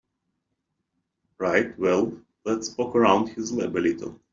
[1.37, 2.11] Right, well
[2.43, 4.19] let's poke around his lab a little.